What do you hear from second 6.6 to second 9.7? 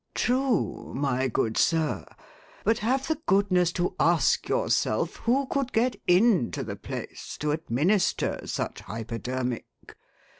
the place to administer such hypodermic?